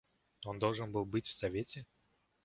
Он 0.45 0.57
должен 0.57 0.91
был 0.91 1.05
быть 1.05 1.27
в 1.27 1.31
совете? 1.31 1.85